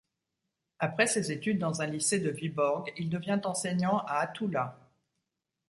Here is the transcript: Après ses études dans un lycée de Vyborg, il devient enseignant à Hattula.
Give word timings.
Après 0.79 1.05
ses 1.05 1.31
études 1.31 1.59
dans 1.59 1.83
un 1.83 1.85
lycée 1.85 2.17
de 2.17 2.31
Vyborg, 2.31 2.91
il 2.97 3.07
devient 3.07 3.39
enseignant 3.43 3.99
à 4.07 4.21
Hattula. 4.21 4.89